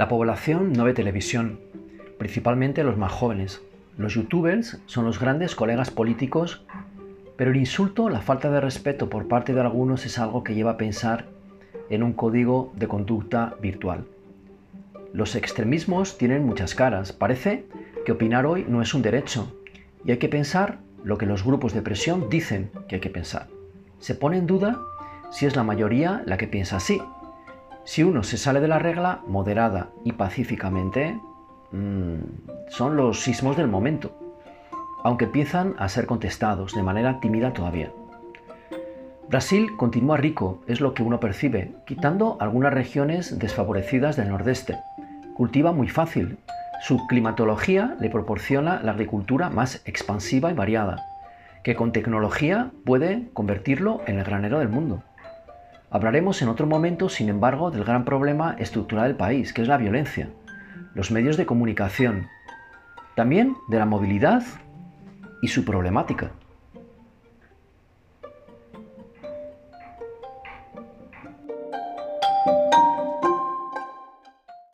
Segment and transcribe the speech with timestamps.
[0.00, 1.60] La población no ve televisión,
[2.16, 3.60] principalmente los más jóvenes.
[3.98, 6.64] Los youtubers son los grandes colegas políticos,
[7.36, 10.70] pero el insulto, la falta de respeto por parte de algunos es algo que lleva
[10.70, 11.26] a pensar
[11.90, 14.06] en un código de conducta virtual.
[15.12, 17.12] Los extremismos tienen muchas caras.
[17.12, 17.66] Parece
[18.06, 19.54] que opinar hoy no es un derecho
[20.06, 23.48] y hay que pensar lo que los grupos de presión dicen que hay que pensar.
[23.98, 24.80] Se pone en duda
[25.30, 27.02] si es la mayoría la que piensa así.
[27.90, 31.18] Si uno se sale de la regla moderada y pacíficamente,
[31.72, 32.20] mmm,
[32.68, 34.12] son los sismos del momento,
[35.02, 37.90] aunque empiezan a ser contestados de manera tímida todavía.
[39.28, 44.78] Brasil continúa rico, es lo que uno percibe, quitando algunas regiones desfavorecidas del nordeste.
[45.34, 46.38] Cultiva muy fácil.
[46.82, 51.02] Su climatología le proporciona la agricultura más expansiva y variada,
[51.64, 55.02] que con tecnología puede convertirlo en el granero del mundo.
[55.92, 59.76] Hablaremos en otro momento, sin embargo, del gran problema estructural del país, que es la
[59.76, 60.30] violencia,
[60.94, 62.28] los medios de comunicación,
[63.16, 64.44] también de la movilidad
[65.42, 66.30] y su problemática.